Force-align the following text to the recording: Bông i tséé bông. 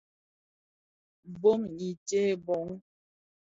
Bông 1.41 1.63
i 1.87 1.89
tséé 2.07 2.27
bông. 2.45 2.71